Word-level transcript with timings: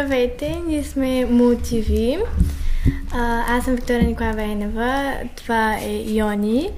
Здравейте, 0.00 0.62
ние 0.66 0.84
сме 0.84 1.24
Мултиви. 1.24 2.18
Аз 3.48 3.64
съм 3.64 3.74
Виктория 3.74 4.06
Николаева 4.06 4.42
Енева, 4.42 5.12
това 5.36 5.78
е 5.78 6.04
Йони 6.06 6.70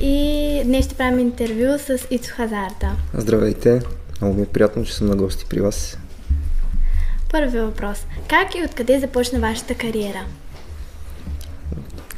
и 0.00 0.62
днес 0.64 0.84
ще 0.84 0.94
правим 0.94 1.18
интервю 1.18 1.78
с 1.78 2.06
Ицо 2.10 2.34
Хазарта. 2.34 2.96
Здравейте, 3.14 3.80
много 4.20 4.36
ми 4.36 4.42
е 4.42 4.46
приятно, 4.46 4.84
че 4.84 4.94
съм 4.94 5.06
на 5.06 5.16
гости 5.16 5.44
при 5.50 5.60
вас. 5.60 5.98
Първи 7.32 7.60
въпрос. 7.60 8.06
Как 8.28 8.54
и 8.54 8.64
откъде 8.64 9.00
започна 9.00 9.40
вашата 9.40 9.74
кариера? 9.74 10.24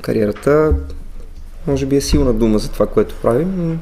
Кариерата 0.01 0.75
може 1.67 1.87
би 1.87 1.97
е 1.97 2.01
силна 2.01 2.35
дума 2.35 2.59
за 2.59 2.71
това, 2.71 2.87
което 2.87 3.15
правим, 3.23 3.69
но 3.69 3.79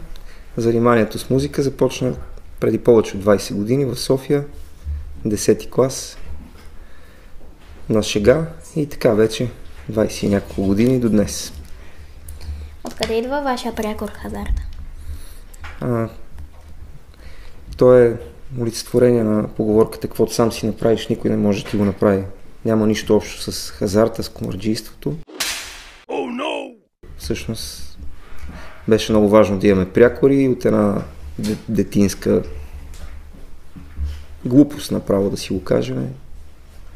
заниманието 0.57 1.19
с 1.19 1.31
музика 1.31 1.63
започна 1.63 2.15
преди 2.61 2.79
повече 2.79 3.17
от 3.17 3.25
20 3.25 3.55
години 3.55 3.85
в 3.85 3.97
София, 3.97 4.45
10 5.27 5.71
клас, 5.71 6.19
на 7.91 8.03
шега 8.03 8.47
и 8.77 8.89
така 8.89 9.15
вече 9.15 9.51
20 9.93 10.25
и 10.25 10.29
няколко 10.29 10.63
години 10.63 11.01
до 11.01 11.09
днес. 11.09 11.53
Откъде 12.85 13.15
идва 13.15 13.43
вашия 13.43 13.75
прякор 13.75 14.09
хазарта? 14.09 14.63
А, 15.81 16.09
то 17.77 17.99
е 17.99 18.17
олицетворение 18.61 19.23
на 19.23 19.49
поговорката, 19.49 20.09
каквото 20.09 20.35
сам 20.35 20.53
си 20.53 20.67
направиш, 20.67 21.09
никой 21.09 21.31
не 21.31 21.37
може 21.37 21.65
да 21.65 21.71
ти 21.71 21.77
го 21.77 21.85
направи. 21.85 22.25
Няма 22.65 22.87
нищо 22.87 23.17
общо 23.17 23.53
с 23.53 23.71
хазарта, 23.71 24.23
с 24.23 24.29
комарджийството. 24.29 25.17
Oh, 26.11 26.43
no! 26.43 26.75
Всъщност 27.19 27.99
беше 28.89 29.13
много 29.13 29.29
важно 29.29 29.59
да 29.59 29.69
имаме 29.69 29.93
прякори 29.93 30.49
от 30.49 30.65
една 30.65 31.03
детинска 31.69 32.43
глупост 34.45 34.93
направо 34.93 35.31
да 35.31 35.37
си 35.37 35.53
го 35.53 35.65
кажем. 35.65 36.09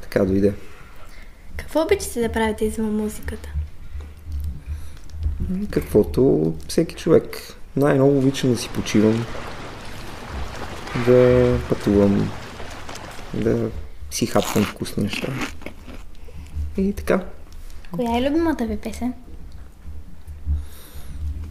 Така 0.03 0.25
дойде. 0.25 0.53
Какво 1.57 1.83
обичате 1.83 2.21
да 2.21 2.33
правите 2.33 2.65
извън 2.65 2.97
музиката? 2.97 3.49
Каквото 5.71 6.55
всеки 6.69 6.95
човек. 6.95 7.57
Най-много 7.77 8.19
обичам 8.19 8.51
да 8.51 8.57
си 8.57 8.69
почивам, 8.69 9.25
да 11.07 11.59
пътувам, 11.69 12.31
да 13.35 13.71
си 14.11 14.27
хапвам 14.27 14.65
вкусни 14.65 15.03
неща. 15.03 15.33
И 16.77 16.93
така. 16.93 17.25
Коя 17.93 18.19
е 18.19 18.31
любимата 18.31 18.67
ви 18.67 18.77
песен? 18.77 19.13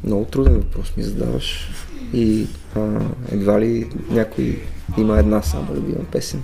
Много 0.03 0.25
труден 0.25 0.53
въпрос 0.53 0.97
ми 0.97 1.03
задаваш. 1.03 1.69
И 2.13 2.47
а, 2.75 2.99
едва 3.31 3.61
ли 3.61 3.89
някой 4.09 4.63
има 4.97 5.19
една 5.19 5.41
само 5.41 5.75
любима 5.75 6.03
песен. 6.11 6.43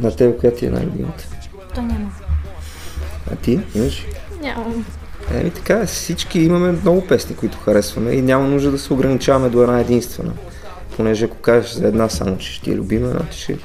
На 0.00 0.16
тебе 0.16 0.36
коя 0.36 0.52
ти 0.54 0.66
е 0.66 0.70
най-любимата? 0.70 1.24
То 1.74 1.82
няма. 1.82 2.12
А 3.32 3.36
ти 3.36 3.60
имаш? 3.74 4.06
Нямам. 4.42 4.84
Еми 5.34 5.50
така, 5.50 5.86
всички 5.86 6.40
имаме 6.40 6.72
много 6.72 7.06
песни, 7.06 7.36
които 7.36 7.58
харесваме 7.58 8.10
и 8.10 8.22
няма 8.22 8.48
нужда 8.48 8.70
да 8.70 8.78
се 8.78 8.92
ограничаваме 8.92 9.48
до 9.48 9.62
една 9.62 9.80
единствена. 9.80 10.32
Понеже 10.96 11.24
ако 11.24 11.36
кажеш 11.36 11.72
за 11.72 11.88
една 11.88 12.08
само, 12.08 12.38
че 12.38 12.52
ще 12.52 12.64
ти 12.64 12.70
е 12.70 12.74
любима, 12.74 13.08
значи 13.08 13.38
ще 13.40 13.58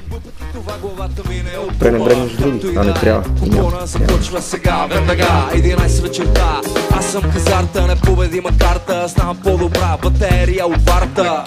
пренебрегнеш 1.78 2.32
други. 2.32 2.60
Това 2.60 2.84
не 2.84 2.94
трябва. 2.94 3.46
И 3.46 3.50
няма. 3.50 3.86
Започва 3.86 4.42
сега, 4.42 4.86
веднага, 4.90 5.50
11 5.54 6.02
вечерта 6.02 6.60
Аз 6.90 7.12
съм 7.12 7.22
хазарта, 7.22 7.86
непобедима 7.86 8.50
карта 8.58 9.08
Знам 9.08 9.38
по-добра 9.44 9.96
батерия 10.02 10.66
от 10.66 10.82
варта 10.82 11.44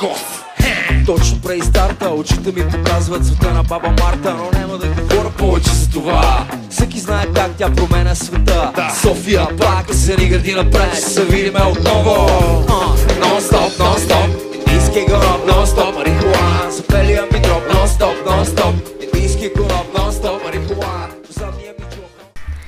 точно 1.06 1.42
преди 1.42 1.62
старта 1.62 2.10
Очите 2.10 2.52
ми 2.52 2.70
показват 2.70 3.26
цвета 3.26 3.54
на 3.54 3.64
баба 3.64 3.90
Марта 3.90 4.34
Но 4.34 4.60
няма 4.60 4.78
да 4.78 4.88
говоря 4.88 5.30
повече 5.38 5.70
за 5.70 5.90
това. 5.90 6.48
Всеки 6.70 7.00
знае 7.00 7.26
как 7.36 7.52
тя 7.58 7.70
променя 7.70 8.16
света. 8.16 8.72
Да. 8.76 8.96
София 9.02 9.48
пак 9.58 9.94
се 9.94 10.18
ни 10.18 10.30
гради 10.30 10.56
напред 10.56 10.94
Ще 10.94 11.02
се 11.02 11.26
видиме 11.26 11.60
отново. 11.60 12.28
Нон-стоп, 13.22 13.72
нон-стоп. 13.80 14.56
Индийски 14.56 15.00
гороb, 15.00 15.46
нон-стоп. 15.52 15.96
Марихуана 15.96 16.72
Запелия 16.72 17.24
ми 17.34 17.40
дроп, 17.40 17.64
нон-стоп, 17.74 18.26
нон-стоп. 18.26 19.04
Индийски 19.04 19.54
гороb, 19.54 19.98
нон-стоп. 19.98 20.42
Чух 20.68 20.86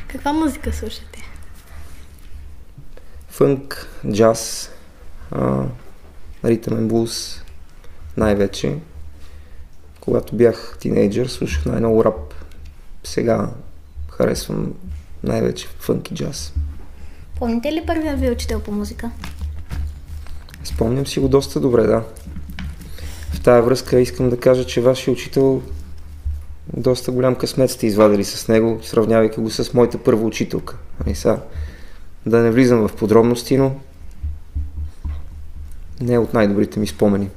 Каква 0.07 0.33
музика 0.33 0.73
слушате? 0.73 1.23
Фънк, 3.29 3.89
джаз, 4.11 4.69
ритъм 6.45 6.87
блуз, 6.87 7.42
най-вече. 8.17 8.75
Когато 9.99 10.35
бях 10.35 10.77
тинейджър, 10.79 11.27
слушах 11.27 11.65
най-много 11.65 12.05
рап. 12.05 12.33
Сега 13.03 13.49
харесвам 14.11 14.73
най-вече 15.23 15.67
фънк 15.79 16.11
и 16.11 16.13
джаз. 16.13 16.53
Помните 17.35 17.71
ли 17.71 17.83
първия 17.87 18.15
ви 18.15 18.31
учител 18.31 18.59
по 18.59 18.71
музика? 18.71 19.11
Спомням 20.63 21.07
си 21.07 21.19
го 21.19 21.27
доста 21.27 21.59
добре, 21.59 21.83
да. 21.83 22.03
В 23.33 23.41
тая 23.41 23.61
връзка 23.61 23.99
искам 23.99 24.29
да 24.29 24.39
кажа, 24.39 24.65
че 24.65 24.81
вашия 24.81 25.13
учител 25.13 25.61
доста 26.77 27.11
голям 27.11 27.35
късмет 27.35 27.71
сте 27.71 27.87
извадили 27.87 28.23
с 28.23 28.47
него, 28.47 28.79
сравнявайки 28.83 29.39
го 29.39 29.49
с 29.49 29.73
моята 29.73 29.97
първа 29.97 30.25
учителка. 30.25 30.77
Ами 31.05 31.15
сега, 31.15 31.39
да 32.25 32.39
не 32.39 32.51
влизам 32.51 32.87
в 32.87 32.95
подробности, 32.95 33.57
но 33.57 33.75
не 36.01 36.13
е 36.13 36.19
от 36.19 36.33
най-добрите 36.33 36.79
ми 36.79 36.87
спомени. 36.87 37.29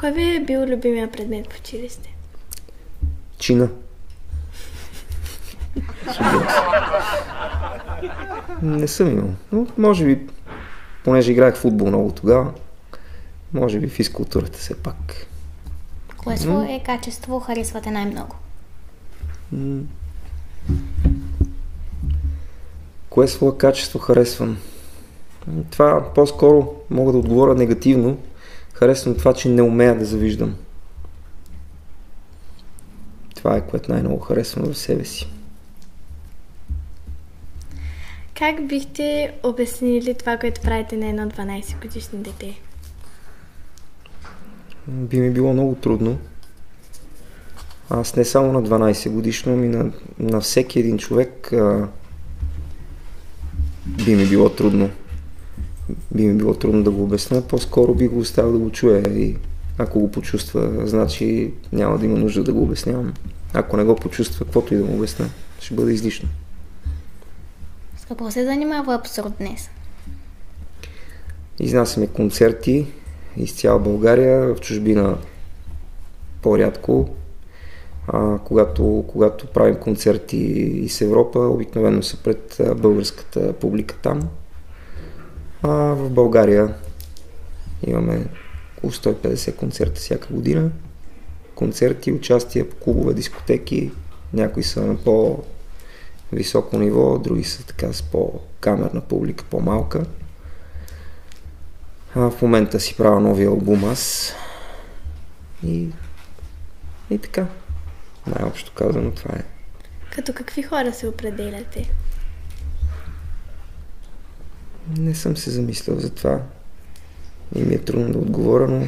Кой 0.00 0.12
ви 0.12 0.36
е 0.36 0.40
бил 0.40 0.60
любимия 0.60 1.12
предмет 1.12 1.52
в 1.52 1.60
училище? 1.60 2.14
Чина. 3.38 3.68
Не 8.62 8.88
съм 8.88 9.10
имал. 9.10 9.30
Но 9.52 9.66
може 9.78 10.04
би, 10.04 10.26
понеже 11.04 11.32
играех 11.32 11.54
в 11.54 11.58
футбол 11.58 11.88
много 11.88 12.12
тогава, 12.12 12.52
може 13.52 13.80
би 13.80 13.88
физкултурата 13.88 14.58
все 14.58 14.82
пак. 14.82 15.26
Кое 16.16 16.36
свое 16.36 16.82
качество 16.86 17.40
харесвате 17.40 17.90
най-много? 17.90 18.36
Кое 23.10 23.28
свое 23.28 23.58
качество 23.58 23.98
харесвам? 23.98 24.58
Това 25.70 26.14
по-скоро 26.14 26.74
мога 26.90 27.12
да 27.12 27.18
отговоря 27.18 27.54
негативно. 27.54 28.18
Харесвам 28.78 29.14
това, 29.14 29.34
че 29.34 29.48
не 29.48 29.62
умея 29.62 29.98
да 29.98 30.04
завиждам. 30.04 30.56
Това 33.34 33.56
е 33.56 33.66
което 33.66 33.92
най-много 33.92 34.20
харесвам 34.20 34.72
в 34.72 34.78
себе 34.78 35.04
си. 35.04 35.28
Как 38.34 38.66
бихте 38.66 39.34
обяснили 39.42 40.14
това, 40.14 40.36
което 40.36 40.60
правите 40.60 40.96
на 40.96 41.06
едно 41.06 41.22
12 41.22 41.82
годишно 41.82 42.18
дете? 42.18 42.60
Би 44.88 45.20
ми 45.20 45.30
било 45.30 45.52
много 45.52 45.74
трудно. 45.74 46.18
Аз 47.90 48.16
не 48.16 48.24
само 48.24 48.52
на 48.52 48.62
12 48.62 49.10
годишно, 49.10 49.52
ами 49.52 49.68
на, 49.68 49.92
на 50.18 50.40
всеки 50.40 50.78
един 50.78 50.98
човек 50.98 51.52
а, 51.52 51.88
би 53.86 54.16
ми 54.16 54.26
било 54.26 54.48
трудно. 54.48 54.90
Би 56.14 56.26
ми 56.26 56.34
било 56.34 56.54
трудно 56.54 56.82
да 56.82 56.90
го 56.90 57.02
обясня, 57.02 57.42
по-скоро 57.42 57.94
би 57.94 58.08
го 58.08 58.18
оставил 58.18 58.52
да 58.52 58.58
го 58.58 58.70
чуе 58.70 58.98
и 58.98 59.36
ако 59.78 60.00
го 60.00 60.10
почувства, 60.10 60.86
значи 60.86 61.52
няма 61.72 61.98
да 61.98 62.06
има 62.06 62.18
нужда 62.18 62.44
да 62.44 62.52
го 62.52 62.62
обяснявам. 62.62 63.14
Ако 63.54 63.76
не 63.76 63.84
го 63.84 63.96
почувства, 63.96 64.44
каквото 64.44 64.74
и 64.74 64.76
да 64.76 64.84
му 64.84 64.94
обясня, 64.94 65.26
ще 65.60 65.74
бъде 65.74 65.92
излишно. 65.92 66.28
С 67.96 68.04
какво 68.04 68.30
се 68.30 68.44
занимава 68.44 68.94
абсурд 68.94 69.32
днес? 69.38 69.70
Изнасяме 71.60 72.06
концерти 72.06 72.86
из 73.36 73.54
цяла 73.54 73.78
България, 73.78 74.54
в 74.54 74.60
чужбина 74.60 75.18
по-рядко. 76.42 77.08
А, 78.08 78.38
когато, 78.38 79.04
когато 79.08 79.46
правим 79.46 79.76
концерти 79.76 80.36
из 80.36 81.00
Европа, 81.00 81.38
обикновено 81.38 82.02
са 82.02 82.16
пред 82.16 82.60
българската 82.76 83.52
публика 83.52 83.94
там. 84.02 84.28
А 85.62 85.68
в 85.70 86.10
България 86.10 86.74
имаме 87.86 88.26
около 88.76 88.92
150 88.92 89.56
концерта 89.56 90.00
всяка 90.00 90.34
година. 90.34 90.70
Концерти, 91.54 92.12
участия 92.12 92.70
по 92.70 92.76
клубове, 92.76 93.14
дискотеки. 93.14 93.90
Някои 94.32 94.62
са 94.62 94.80
на 94.80 94.96
по-високо 94.96 96.78
ниво, 96.78 97.18
други 97.18 97.44
са 97.44 97.66
така 97.66 97.92
с 97.92 98.02
по-камерна 98.02 99.00
публика, 99.00 99.44
по-малка. 99.44 100.04
А, 102.14 102.30
в 102.30 102.42
момента 102.42 102.80
си 102.80 102.96
правя 102.96 103.20
новия 103.20 103.48
албум 103.48 103.84
аз. 103.84 104.32
И, 105.66 105.88
и 107.10 107.18
така. 107.18 107.46
Най-общо 108.26 108.72
казано 108.74 109.10
това 109.10 109.34
е. 109.34 109.42
Като 110.14 110.32
какви 110.32 110.62
хора 110.62 110.92
се 110.92 111.06
определяте? 111.06 111.90
Не 114.96 115.14
съм 115.14 115.36
се 115.36 115.50
замислял 115.50 115.98
за 115.98 116.10
това. 116.10 116.42
И 117.56 117.62
ми 117.62 117.74
е 117.74 117.78
трудно 117.78 118.12
да 118.12 118.18
отговоря, 118.18 118.68
но... 118.68 118.86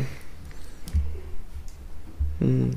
М- 2.40 2.70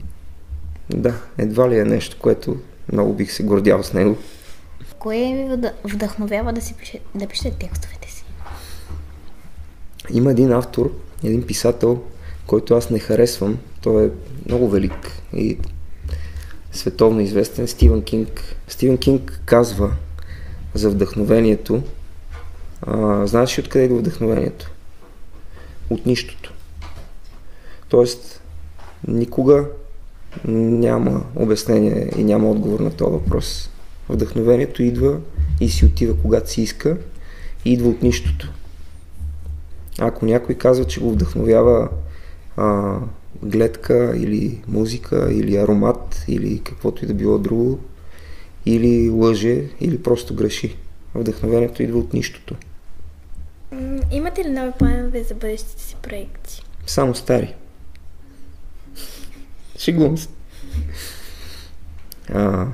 Да, 0.90 1.22
едва 1.38 1.70
ли 1.70 1.80
е 1.80 1.86
нещо, 1.86 2.18
което 2.20 2.58
много 2.92 3.14
бих 3.14 3.32
се 3.32 3.44
гордял 3.44 3.84
с 3.84 3.94
него. 3.94 4.18
Кое 5.00 5.18
ви 5.18 5.24
вд- 5.24 5.74
вдъхновява 5.84 6.54
да, 6.54 6.62
си 6.62 6.74
пише, 6.74 7.00
да 7.16 7.28
пишете 7.28 7.58
текстовете 7.60 8.12
си? 8.12 8.24
Има 10.10 10.32
един 10.32 10.52
автор, 10.52 10.94
един 11.24 11.44
писател, 11.48 12.04
който 12.48 12.76
аз 12.76 12.90
не 12.90 13.00
харесвам. 13.00 13.60
Той 13.82 14.06
е 14.06 14.10
много 14.46 14.70
велик 14.70 15.22
и 15.34 15.58
световно 16.72 17.20
известен 17.20 17.68
Стивен 17.68 18.02
Кинг. 18.04 18.56
Стивен 18.68 18.98
Кинг 18.98 19.42
казва 19.46 19.96
за 20.74 20.90
вдъхновението. 20.90 21.84
Знаеш 23.24 23.58
ли 23.58 23.62
откъде 23.62 23.86
идва 23.86 23.98
вдъхновението? 23.98 24.72
От 25.90 26.06
нищото. 26.06 26.54
Тоест, 27.90 28.42
никога 29.08 29.66
няма 30.46 31.24
обяснение 31.36 32.10
и 32.18 32.24
няма 32.24 32.50
отговор 32.50 32.80
на 32.80 32.92
този 32.92 33.12
въпрос. 33.12 33.70
Вдъхновението 34.10 34.84
идва 34.84 35.20
и 35.62 35.70
си 35.70 35.86
отива 35.86 36.16
когато 36.22 36.50
си 36.50 36.62
иска 36.62 36.98
и 37.66 37.74
идва 37.74 37.90
от 37.90 38.02
нищото. 38.02 38.54
Ако 40.00 40.26
някой 40.26 40.56
казва, 40.56 40.86
че 40.86 41.00
го 41.00 41.12
вдъхновява 41.12 41.90
а, 42.58 42.98
гледка 43.44 44.14
или 44.18 44.62
музика 44.68 45.34
или 45.34 45.58
аромат 45.58 46.26
или 46.28 46.60
каквото 46.60 47.06
и 47.06 47.08
да 47.08 47.14
било 47.14 47.38
друго, 47.38 47.80
или 48.66 49.10
лъже, 49.10 49.64
или 49.82 50.04
просто 50.04 50.36
греши. 50.36 50.78
Вдъхновението 51.16 51.84
идва 51.84 52.00
от 52.00 52.14
нищото. 52.14 52.56
Имате 54.12 54.44
ли 54.44 54.50
нови 54.50 54.72
планове 54.80 55.24
за 55.24 55.34
бъдещите 55.34 55.82
си 55.82 55.96
проекти? 56.02 56.64
Само 56.86 57.16
стари. 57.16 57.56
Шегувам 59.78 60.18
се. 60.18 60.28
А, 62.34 62.68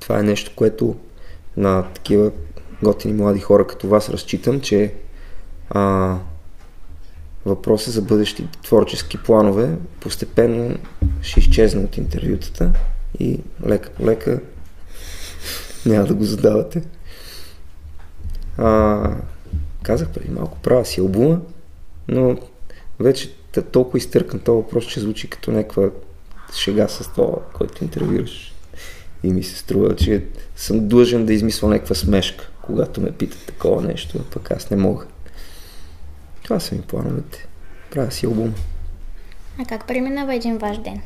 това 0.00 0.18
е 0.18 0.22
нещо, 0.22 0.52
което 0.56 0.96
на 1.56 1.82
такива 1.94 2.30
готини 2.82 3.14
млади 3.14 3.40
хора 3.40 3.66
като 3.66 3.88
вас 3.88 4.08
разчитам, 4.08 4.60
че 4.60 4.94
а, 5.70 6.16
въпроса 7.44 7.90
за 7.90 8.02
бъдещи 8.02 8.48
творчески 8.62 9.18
планове 9.18 9.76
постепенно 10.00 10.76
ще 11.22 11.40
изчезне 11.40 11.84
от 11.84 11.96
интервютата 11.96 12.72
и 13.18 13.40
лека 13.66 13.90
по 13.90 14.06
лека 14.06 14.40
няма 15.86 16.06
да 16.06 16.14
го 16.14 16.24
задавате. 16.24 16.82
А, 18.58 19.10
казах 19.82 20.08
преди 20.08 20.30
малко, 20.30 20.58
правя 20.58 20.84
си 20.84 21.00
албума, 21.00 21.40
но 22.08 22.38
вече 23.00 23.34
толкова 23.72 23.98
изтъркан 23.98 24.40
този 24.40 24.56
въпрос, 24.56 24.86
че 24.86 25.00
звучи 25.00 25.30
като 25.30 25.50
някаква 25.50 25.90
шега 26.54 26.88
с 26.88 27.12
това, 27.12 27.38
който 27.52 27.84
интервюираш. 27.84 28.54
И 29.22 29.32
ми 29.32 29.42
се 29.42 29.56
струва, 29.56 29.96
че 29.96 30.24
съм 30.56 30.88
длъжен 30.88 31.26
да 31.26 31.32
измисля 31.32 31.68
някаква 31.68 31.94
смешка, 31.94 32.50
когато 32.62 33.00
ме 33.00 33.12
питат 33.12 33.46
такова 33.46 33.82
нещо, 33.82 34.18
а 34.20 34.30
пък 34.30 34.50
аз 34.50 34.70
не 34.70 34.76
мога. 34.76 35.06
Това 36.42 36.60
са 36.60 36.74
ми 36.74 36.82
плановете. 36.82 37.46
Правя 37.90 38.10
си 38.10 38.26
албум. 38.26 38.54
А 39.58 39.64
как 39.64 39.86
преминава 39.86 40.34
един 40.34 40.58
ваш 40.58 40.78
ден? 40.78 41.00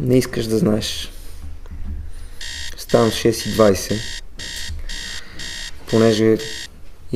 Не 0.00 0.18
искаш 0.18 0.46
да 0.46 0.58
знаеш. 0.58 1.12
Ставам 2.76 3.10
в 3.10 3.14
6.20, 3.14 4.22
понеже 5.90 6.36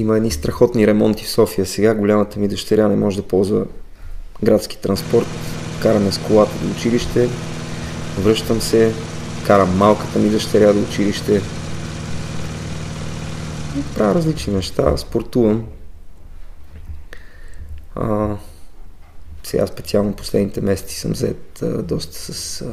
има 0.01 0.17
едни 0.17 0.31
страхотни 0.31 0.87
ремонти 0.87 1.25
в 1.25 1.31
София. 1.31 1.67
Сега 1.67 1.95
голямата 1.95 2.41
ми 2.41 2.49
дъщеря 2.49 2.89
не 2.89 2.97
може 2.97 3.17
да 3.17 3.29
ползва 3.29 3.65
градски 4.43 4.79
транспорт. 4.79 5.27
Караме 5.83 6.13
с 6.13 6.19
колата 6.19 6.53
до 6.63 6.71
училище, 6.71 7.29
връщам 8.19 8.61
се, 8.61 8.95
карам 9.47 9.77
малката 9.77 10.19
ми 10.19 10.31
дъщеря 10.31 10.73
до 10.73 10.81
училище. 10.81 11.43
Правя 13.95 14.15
различни 14.15 14.55
неща, 14.55 14.97
спортувам. 14.97 15.65
А, 17.95 18.37
сега 19.43 19.67
специално 19.67 20.13
последните 20.13 20.61
месеци 20.61 21.01
съм 21.01 21.13
взет 21.13 21.63
а, 21.63 21.83
доста 21.83 22.17
с, 22.17 22.61
а, 22.61 22.67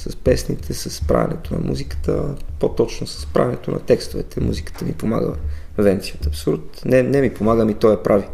с 0.00 0.16
песните, 0.16 0.74
с 0.74 1.00
правенето 1.06 1.54
на 1.54 1.60
музиката, 1.60 2.34
по-точно 2.58 3.06
с 3.06 3.26
правенето 3.26 3.70
на 3.70 3.78
текстовете. 3.78 4.40
Музиката 4.40 4.84
ми 4.84 4.92
помага 4.92 5.34
Венци 5.78 6.16
от 6.20 6.26
абсурд. 6.26 6.82
Не, 6.84 7.02
не 7.02 7.20
ми 7.20 7.34
помага, 7.34 7.64
ми 7.64 7.74
той 7.74 7.90
я 7.90 8.02
прави. 8.02 8.24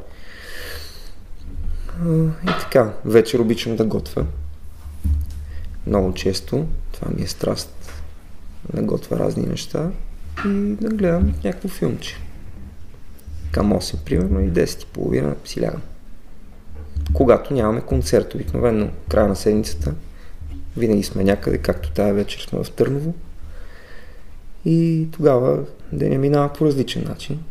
И 2.45 2.47
така, 2.61 2.93
вечер 3.05 3.39
обичам 3.39 3.77
да 3.77 3.85
готвя. 3.85 4.27
Много 5.87 6.15
често. 6.15 6.67
Това 6.93 7.09
ми 7.17 7.23
е 7.23 7.27
страст. 7.27 7.93
Да 8.75 8.83
готвя 8.83 9.19
разни 9.19 9.47
неща 9.47 9.91
и 10.47 10.77
да 10.81 10.89
гледам 10.89 11.35
някакво 11.45 11.69
филмче. 11.69 12.17
Към 13.53 13.73
8, 13.73 13.99
примерно, 14.05 14.41
и 14.41 14.51
10 14.51 14.83
и 14.83 14.87
половина 14.87 15.35
си 15.45 15.63
лягам 15.63 15.83
когато 17.13 17.55
нямаме 17.55 17.81
концерт. 17.81 18.35
Обикновено 18.35 18.91
края 19.09 19.29
на 19.29 19.37
седмицата 19.37 19.95
винаги 20.77 21.03
сме 21.03 21.25
някъде, 21.25 21.59
както 21.59 21.91
тая 21.91 22.15
вечер 22.15 22.41
сме 22.41 22.65
в 22.65 22.71
Търново. 22.71 23.15
И 24.65 25.09
тогава 25.13 25.65
деня 25.93 26.19
минава 26.19 26.53
по 26.53 26.65
различен 26.65 27.05
начин. 27.09 27.45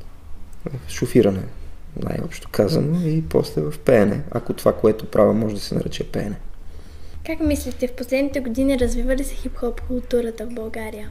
Шофиране, 0.88 1.44
най-общо 2.04 2.50
казано, 2.52 3.08
и 3.08 3.24
после 3.30 3.62
в 3.62 3.80
пеене, 3.80 4.22
ако 4.32 4.54
това, 4.54 4.74
което 4.74 5.06
правя, 5.06 5.34
може 5.34 5.56
да 5.56 5.62
се 5.62 5.76
нарече 5.76 6.12
пеене. 6.12 6.40
Как 7.26 7.40
мислите, 7.40 7.88
в 7.88 7.96
последните 7.96 8.40
години 8.40 8.80
развива 8.80 9.16
ли 9.16 9.24
се 9.24 9.36
хип-хоп 9.36 9.82
културата 9.88 10.46
в 10.46 10.54
България? 10.54 11.10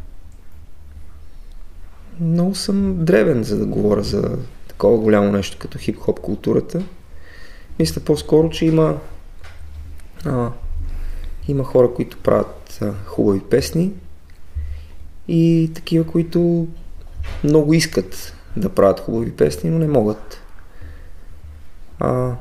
Много 2.20 2.54
съм 2.54 3.04
древен, 3.04 3.44
за 3.44 3.58
да 3.58 3.66
говоря 3.66 4.02
за 4.02 4.38
такова 4.68 4.98
голямо 4.98 5.32
нещо 5.32 5.56
като 5.60 5.78
хип-хоп 5.78 6.20
културата. 6.20 6.82
Мисля 7.78 8.00
по-скоро, 8.00 8.50
че 8.50 8.66
има, 8.66 8.98
а, 10.24 10.50
има 11.48 11.64
хора, 11.64 11.94
които 11.94 12.18
правят 12.18 12.80
хубави 13.06 13.40
песни 13.40 13.92
и 15.28 15.70
такива, 15.74 16.06
които 16.06 16.68
много 17.44 17.74
искат 17.74 18.34
да 18.56 18.68
правят 18.68 19.00
хубави 19.00 19.32
песни, 19.32 19.70
но 19.70 19.78
не 19.78 19.88
могат. 19.88 20.42
А, 21.98 22.36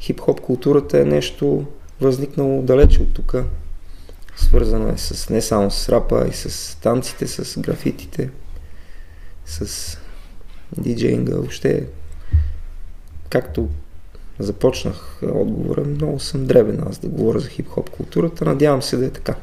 хип-хоп 0.00 0.40
културата 0.40 1.00
е 1.00 1.04
нещо 1.04 1.66
възникнало 2.00 2.62
далече 2.62 3.02
от 3.02 3.14
тук. 3.14 3.34
Свързано 4.36 4.88
е 4.88 4.98
с, 4.98 5.30
не 5.30 5.42
само 5.42 5.70
с 5.70 5.88
рапа, 5.88 6.26
и 6.30 6.32
с 6.32 6.80
танците, 6.80 7.26
с 7.26 7.60
графитите, 7.60 8.30
с 9.46 9.98
диджейнга, 10.78 11.36
въобще 11.36 11.86
както 13.30 13.68
започнах 14.38 15.20
отговора, 15.22 15.84
много 15.84 16.20
съм 16.20 16.46
дребен 16.46 16.82
аз 16.90 16.98
да 16.98 17.08
говоря 17.08 17.38
за 17.38 17.48
хип-хоп 17.48 17.90
културата. 17.90 18.44
Надявам 18.44 18.82
се 18.82 18.96
да 18.96 19.06
е 19.06 19.10
така. 19.10 19.34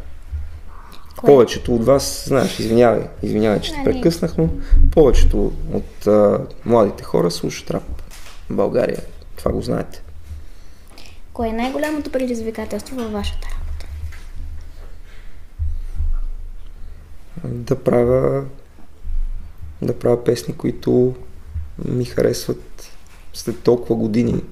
Кое? 1.18 1.28
Повечето 1.28 1.76
от 1.76 1.86
вас, 1.86 2.24
знаеш, 2.28 2.60
извинявай, 2.60 3.08
извинявай, 3.24 3.62
че 3.62 3.74
те 3.74 3.82
прекъснах, 3.84 4.38
но 4.38 4.50
повечето 4.92 5.52
от 5.74 6.08
а, 6.08 6.40
младите 6.66 7.04
хора 7.04 7.32
слушат 7.32 7.72
рап 7.72 8.02
в 8.50 8.56
България. 8.56 9.02
Това 9.36 9.52
го 9.52 9.62
знаете. 9.62 10.04
Кое 11.34 11.48
е 11.48 11.54
най-голямото 11.54 12.12
предизвикателство 12.12 12.96
във 12.96 13.12
вашата 13.12 13.48
работа? 13.48 13.88
Да 17.44 17.84
правя 17.84 18.44
да 19.82 20.00
правя 20.00 20.24
песни, 20.24 20.58
които 20.58 21.16
ми 21.86 22.06
харесват 22.06 22.92
след 23.34 23.60
толкова 23.60 23.96
години. 23.96 24.44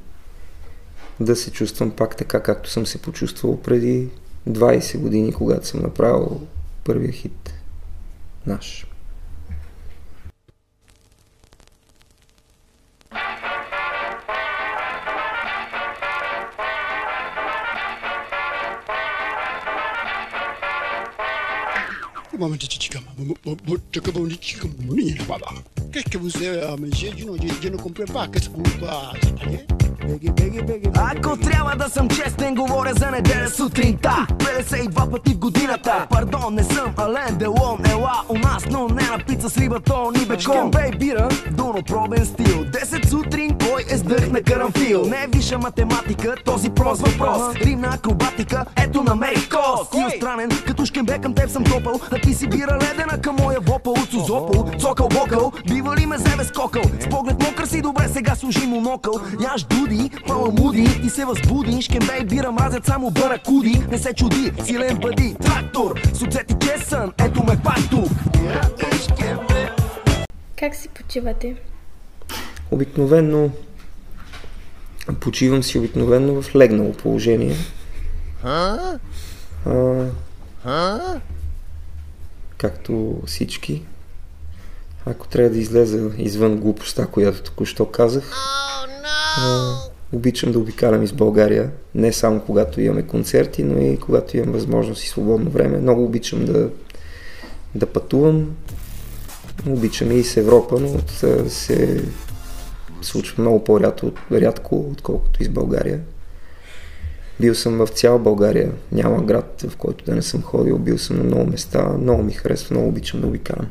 Да 1.22 1.36
се 1.36 1.52
чувствам 1.52 1.92
пак 1.92 2.16
така, 2.16 2.44
както 2.44 2.70
съм 2.70 2.86
се 2.86 3.02
почувствал 3.02 3.62
преди 3.62 4.10
20 4.50 4.98
години, 4.98 5.34
когато 5.34 5.68
съм 5.68 5.82
направил 5.82 6.42
първия 6.84 7.12
хит 7.12 7.54
наш. 8.48 8.88
Qu'est-ce 25.92 26.10
que 26.10 26.18
vous 26.18 26.30
savez, 26.30 26.62
monsieur 26.80 27.12
Je 27.62 27.70
ne 27.70 27.78
comprends 27.78 28.06
pas. 28.06 28.28
Qu'est-ce 28.28 28.50
que 28.50 28.56
vous 28.56 28.80
parlez 28.80 29.81
Ако 30.96 31.38
трябва 31.38 31.76
да 31.76 31.90
съм 31.90 32.10
честен, 32.10 32.56
говоря 32.56 32.94
за 32.94 33.12
неделя 33.12 33.50
сутринта. 33.50 34.28
52 34.30 35.12
пъти 35.12 35.34
в 35.34 35.38
годината. 35.38 36.08
Пардон, 36.10 36.56
не 36.56 36.64
съм 36.64 36.94
Ален 36.98 37.38
Делон. 37.38 37.80
Ела 37.92 38.24
у 38.30 38.38
нас, 38.38 38.66
но 38.72 38.88
не 38.88 39.02
на 39.02 39.20
пица 39.28 39.50
с 39.50 39.58
рибатон 39.58 40.14
и 40.16 40.26
бекон 40.26 40.72
Бей 40.72 40.92
бира, 41.00 41.30
пробен 41.88 42.26
стил. 42.26 42.64
10 42.64 43.10
сутрин, 43.10 43.58
кой 43.60 43.86
е 43.90 43.98
сдъх 43.98 44.32
на 44.32 44.42
карамфил? 44.42 45.06
Не 45.06 45.28
виша 45.36 45.58
математика, 45.58 46.36
този 46.46 46.70
прост 46.70 47.08
въпрос. 47.08 47.56
Римна 47.56 47.88
акробатика, 47.88 48.66
ето 48.78 49.04
намерих 49.04 49.50
кос 49.50 49.88
Стил 49.88 50.10
странен, 50.18 50.50
като 50.68 50.86
шкембе 50.86 51.20
към 51.20 51.34
теб 51.34 51.50
съм 51.50 51.64
топъл. 51.64 52.00
А 52.12 52.20
ти 52.22 52.34
си 52.34 52.48
бира 52.48 52.80
ледена 52.82 53.22
към 53.22 53.36
моя 53.40 53.60
вопъл. 53.60 53.94
От 53.94 54.12
сузопъл, 54.12 54.70
цокъл, 54.80 55.08
бокъл. 55.08 55.52
Бива 55.68 55.96
ли 55.96 56.06
ме 56.06 56.18
зебе 56.18 56.44
с 56.44 56.52
кокъл 56.52 56.84
С 57.00 57.10
поглед 57.10 57.44
мокър 57.44 57.66
си, 57.66 57.82
добре 57.82 58.08
сега 58.08 58.36
служи 58.36 58.68
монокъл 58.68 59.14
Яш 59.54 59.66
дуди, 59.92 60.12
муди, 60.62 61.02
ти 61.02 61.10
се 61.10 61.26
възбуди 61.26 61.82
Шкембе 61.82 62.18
и 62.22 62.26
бира 62.26 62.52
мразят 62.52 62.86
само 62.86 63.12
баракуди 63.12 63.82
Не 63.92 63.98
се 63.98 64.14
чуди, 64.14 64.52
силен 64.66 64.98
бъди, 64.98 65.36
трактор 65.42 66.02
Суцети 66.14 66.56
кесън, 66.60 67.14
ето 67.18 67.44
ме 67.44 67.58
пак 67.64 67.90
тук 67.90 68.12
Как 70.56 70.76
си 70.76 70.90
почивате? 70.90 71.56
Обикновено 72.72 73.50
почивам 75.20 75.64
си 75.64 75.78
обикновено 75.78 76.42
в 76.42 76.56
легнало 76.56 76.94
положение. 76.94 77.56
А, 78.44 79.00
както 82.58 83.22
всички. 83.26 83.82
Ако 85.06 85.28
трябва 85.28 85.50
да 85.50 85.58
излеза 85.58 86.10
извън 86.18 86.58
глупостта, 86.58 87.06
която 87.06 87.44
току-що 87.44 87.86
казах, 87.86 88.32
а, 89.38 89.76
обичам 90.14 90.52
да 90.52 90.60
обикалям 90.60 91.04
из 91.04 91.12
България, 91.12 91.72
не 91.96 92.14
само 92.14 92.42
когато 92.42 92.82
имаме 92.82 93.02
концерти, 93.02 93.64
но 93.64 93.82
и 93.82 93.98
когато 93.98 94.38
имам 94.38 94.52
възможност 94.52 95.04
и 95.04 95.08
свободно 95.08 95.50
време. 95.50 95.78
Много 95.78 96.04
обичам 96.04 96.46
да, 96.46 96.70
да 97.76 97.86
пътувам, 97.86 98.56
обичам 99.70 100.12
и 100.12 100.24
с 100.24 100.38
Европа, 100.38 100.80
но 100.80 101.00
се 101.50 102.04
случва 103.02 103.42
много 103.42 103.64
по-рядко, 103.64 104.80
отколкото 104.92 105.44
из 105.44 105.50
България. 105.50 106.00
Бил 107.40 107.56
съм 107.56 107.78
в 107.78 107.88
цяла 107.88 108.20
България, 108.20 108.72
няма 108.92 109.24
град, 109.24 109.66
в 109.68 109.78
който 109.78 110.06
да 110.06 110.16
не 110.16 110.22
съм 110.22 110.42
ходил, 110.42 110.78
бил 110.78 110.98
съм 110.98 111.18
на 111.18 111.24
много 111.24 111.52
места, 111.52 111.90
много 112.00 112.24
ми 112.24 112.32
харесва, 112.32 112.76
много 112.76 112.90
обичам 112.90 113.22
да 113.22 113.28
обикарам. 113.28 113.68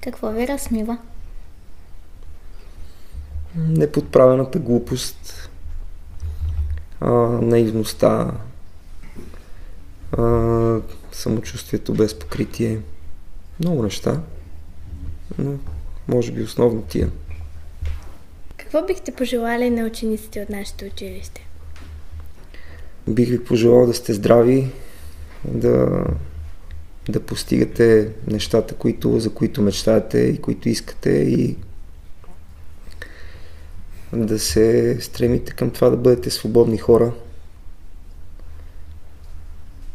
Какво 0.00 0.30
ви 0.30 0.48
размива? 0.48 0.98
Неподправената 3.56 4.58
глупост, 4.58 5.50
а, 7.00 7.10
наивността, 7.42 8.32
а, 10.18 10.80
самочувствието 11.12 11.94
без 11.94 12.18
покритие, 12.18 12.80
много 13.60 13.82
неща, 13.82 14.20
но 15.38 15.58
може 16.08 16.32
би 16.32 16.42
основно 16.42 16.82
тия. 16.82 17.10
Какво 18.56 18.86
бихте 18.86 19.14
пожелали 19.14 19.70
на 19.70 19.86
учениците 19.86 20.42
от 20.42 20.50
нашето 20.50 20.84
училище? 20.84 21.46
Бих 23.08 23.28
ви 23.28 23.44
пожелал 23.44 23.86
да 23.86 23.94
сте 23.94 24.14
здрави, 24.14 24.72
да, 25.44 26.04
да 27.08 27.20
постигате 27.20 28.12
нещата, 28.26 28.74
които, 28.74 29.20
за 29.20 29.34
които 29.34 29.62
мечтаете 29.62 30.18
и 30.18 30.40
които 30.40 30.68
искате 30.68 31.10
и 31.10 31.56
да 34.12 34.38
се 34.38 34.98
стремите 35.00 35.52
към 35.52 35.70
това 35.70 35.90
да 35.90 35.96
бъдете 35.96 36.30
свободни 36.30 36.78
хора, 36.78 37.12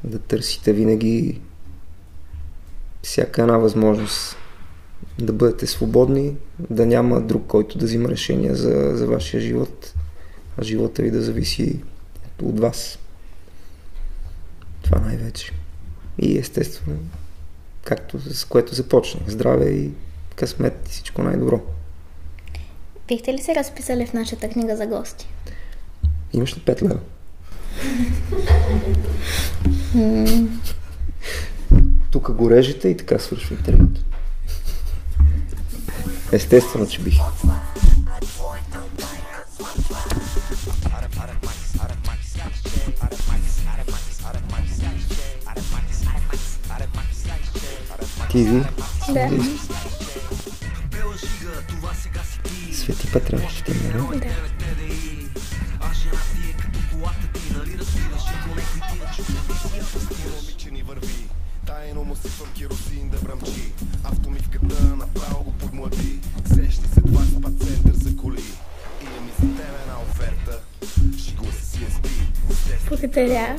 да 0.04 0.20
търсите 0.20 0.74
винаги 0.74 1.42
всяка 3.04 3.42
една 3.42 3.58
възможност 3.58 4.38
да 5.20 5.34
бъдете 5.34 5.68
свободни, 5.68 6.36
да 6.70 6.86
няма 6.86 7.22
друг, 7.22 7.48
който 7.48 7.78
да 7.78 7.86
взима 7.86 8.10
решения 8.10 8.56
за, 8.56 8.92
за 8.96 9.08
вашия 9.08 9.42
живот, 9.42 9.94
а 10.58 10.64
живота 10.64 11.04
ви 11.04 11.12
да 11.12 11.22
зависи 11.22 11.80
от 12.42 12.60
вас. 12.60 13.00
Това 14.82 15.00
най-вече. 15.00 15.52
И 16.20 16.38
естествено, 16.38 16.98
както 17.84 18.34
с 18.34 18.46
което 18.46 18.76
започнах, 18.76 19.24
здраве 19.28 19.70
и 19.70 19.92
късмет 20.36 20.88
и 20.88 20.92
всичко 20.92 21.24
най-добро. 21.24 21.62
Бихте 23.08 23.34
ли 23.34 23.42
се 23.42 23.56
разписали 23.56 24.06
в 24.06 24.14
нашата 24.14 24.50
книга 24.50 24.78
за 24.78 24.88
гости? 24.88 25.28
Имаш 26.34 26.58
ли 26.58 26.62
5 26.62 26.82
лева? 26.82 27.00
Тук 32.12 32.32
го 32.32 32.50
режете 32.50 32.90
и 32.90 32.98
така 32.98 33.20
свършва 33.20 33.56
интервюто. 33.56 34.02
Естествено, 36.32 36.88
че 36.88 37.02
бих. 37.02 37.20
Ти? 48.34 48.46
Да. 48.46 49.30
Свети 52.74 53.12
Петра 53.12 53.50
ще 53.50 53.72
има, 53.72 54.16
Да. 54.16 54.26
Тайно 61.66 62.04
му 62.04 62.16
сипвам 62.16 62.50
керосин 62.58 63.10
да 63.10 63.18
бръмчи 63.18 63.72
Автомивката 64.04 64.84
направо 64.84 65.44
го 65.44 65.52
подмлади 65.52 66.20
Сещи 66.56 66.88
се 66.94 67.02
20 67.02 67.66
център 67.66 67.94
за 67.94 68.18
коли 68.18 68.44
Имам 69.02 69.28
и 69.28 69.32
за 69.32 69.56
тебе 69.56 69.78
една 69.82 70.02
оферта 70.10 70.60
Шигува 71.18 71.52
се 71.52 71.66
си 71.66 71.80
Благодаря. 72.90 73.58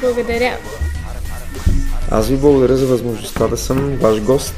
Благодаря. 0.00 0.56
Аз 2.10 2.28
ви 2.28 2.36
благодаря 2.36 2.76
за 2.76 2.86
възможността 2.86 3.48
да 3.48 3.56
съм 3.56 3.96
ваш 3.96 4.20
гост. 4.20 4.54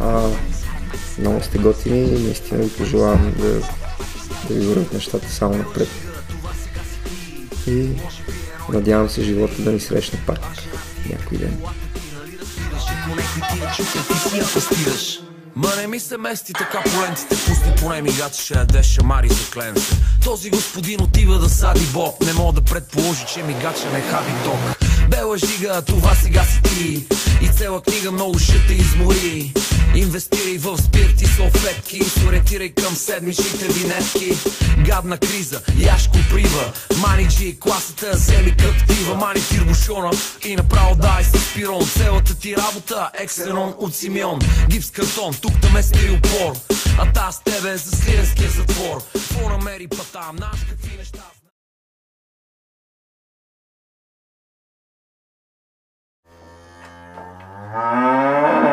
А, 0.00 0.28
много 1.18 1.42
сте 1.42 1.58
готини 1.58 2.08
и 2.08 2.22
наистина 2.22 2.62
ви 2.62 2.72
пожелавам 2.72 3.34
да, 3.38 3.60
да 4.48 4.54
ви 4.54 4.66
върват 4.66 4.92
нещата 4.92 5.32
само 5.32 5.56
напред. 5.56 5.88
И 7.66 7.88
надявам 8.72 9.08
се 9.08 9.22
живота 9.22 9.62
да 9.62 9.72
ни 9.72 9.80
срещне 9.80 10.18
пак 10.26 10.40
някой 11.10 11.38
ден. 11.38 11.58
Ма 15.56 15.76
не 15.76 15.86
ми 15.86 16.00
се 16.00 16.16
мести 16.16 16.52
така 16.52 16.82
по 16.82 17.02
лентите, 17.02 17.28
пусни 17.28 17.72
поне 17.80 18.02
мигачи, 18.02 18.42
ще 18.42 18.54
ядеш 18.54 18.86
шамари 18.86 19.28
за 19.28 19.50
кленце. 19.50 19.96
Този 20.24 20.50
господин 20.50 21.00
отива 21.02 21.38
да 21.38 21.48
сади 21.48 21.86
боб, 21.92 22.20
не 22.26 22.32
мога 22.32 22.52
да 22.52 22.62
предположи, 22.62 23.24
че 23.34 23.42
мигача 23.42 23.90
не 23.92 24.00
хаби 24.00 24.32
ток. 24.44 24.85
Бела 25.16 25.38
жига, 25.38 25.82
това 25.82 26.14
сега 26.14 26.44
си 26.44 26.62
ти. 26.62 27.06
И 27.42 27.48
цела 27.48 27.82
книга 27.82 28.12
много 28.12 28.38
ще 28.38 28.66
те 28.66 28.72
измори. 28.72 29.52
Инвестирай 29.94 30.58
в 30.58 30.78
спирт 30.78 31.22
и 31.22 31.26
салфетки 31.26 32.04
Сориентирай 32.04 32.68
към 32.68 32.94
седмичните 32.94 33.68
винетки. 33.68 34.32
Гадна 34.86 35.18
криза, 35.18 35.60
яшко 35.78 36.18
прива. 36.30 36.72
Маниджи, 36.98 37.58
класата, 37.60 38.10
вземи 38.14 38.56
каптива. 38.56 39.14
Мани 39.14 39.40
тирбушона 39.48 40.10
и 40.44 40.56
направо 40.56 40.94
дай 40.94 41.24
с 41.24 41.54
пирон 41.54 41.86
Целата 41.86 42.38
ти 42.38 42.56
работа, 42.56 43.10
екселон 43.14 43.74
от 43.78 43.94
Симеон. 43.94 44.38
Гипс 44.68 44.90
картон, 44.90 45.34
тук 45.42 45.60
там 45.62 45.76
е 45.76 45.82
стереопор 45.82 46.52
А 46.98 47.12
та 47.12 47.32
с 47.32 47.42
тебе 47.42 47.76
за 47.76 47.96
сливенския 47.96 48.50
затвор. 48.50 49.02
Какво 49.12 49.48
намери 49.48 49.88
пата, 49.88 50.32
наш 50.38 50.60
какви 50.70 50.96
неща 50.98 51.35
Ah. 57.74 58.65